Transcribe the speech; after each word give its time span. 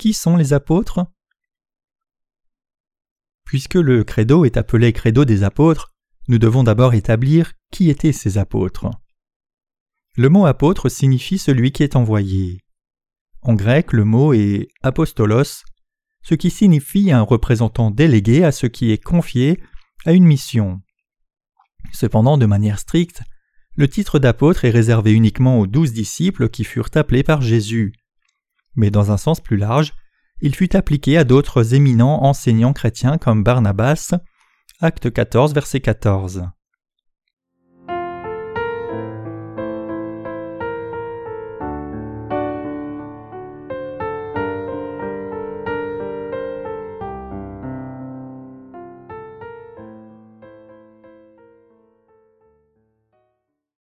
Qui 0.00 0.14
sont 0.14 0.38
les 0.38 0.54
apôtres? 0.54 1.04
Puisque 3.44 3.74
le 3.74 4.02
credo 4.02 4.46
est 4.46 4.56
appelé 4.56 4.94
credo 4.94 5.26
des 5.26 5.42
apôtres, 5.42 5.92
nous 6.26 6.38
devons 6.38 6.64
d'abord 6.64 6.94
établir 6.94 7.52
qui 7.70 7.90
étaient 7.90 8.12
ces 8.12 8.38
apôtres. 8.38 8.88
Le 10.16 10.30
mot 10.30 10.46
apôtre 10.46 10.88
signifie 10.88 11.36
celui 11.36 11.70
qui 11.70 11.82
est 11.82 11.96
envoyé. 11.96 12.62
En 13.42 13.52
grec, 13.52 13.92
le 13.92 14.06
mot 14.06 14.32
est 14.32 14.68
apostolos, 14.82 15.64
ce 16.22 16.34
qui 16.34 16.48
signifie 16.48 17.12
un 17.12 17.20
représentant 17.20 17.90
délégué 17.90 18.42
à 18.42 18.52
ce 18.52 18.66
qui 18.66 18.92
est 18.92 19.04
confié 19.04 19.60
à 20.06 20.12
une 20.12 20.24
mission. 20.24 20.80
Cependant, 21.92 22.38
de 22.38 22.46
manière 22.46 22.78
stricte, 22.78 23.20
le 23.76 23.86
titre 23.86 24.18
d'apôtre 24.18 24.64
est 24.64 24.70
réservé 24.70 25.12
uniquement 25.12 25.60
aux 25.60 25.66
douze 25.66 25.92
disciples 25.92 26.48
qui 26.48 26.64
furent 26.64 26.88
appelés 26.94 27.22
par 27.22 27.42
Jésus. 27.42 27.92
Mais 28.76 28.90
dans 28.90 29.10
un 29.10 29.16
sens 29.16 29.40
plus 29.40 29.56
large, 29.56 29.92
il 30.40 30.54
fut 30.54 30.74
appliqué 30.74 31.18
à 31.18 31.24
d'autres 31.24 31.74
éminents 31.74 32.24
enseignants 32.24 32.72
chrétiens 32.72 33.18
comme 33.18 33.44
Barnabas, 33.44 34.14
acte 34.80 35.12
14, 35.12 35.52
verset 35.52 35.80
14. 35.80 36.44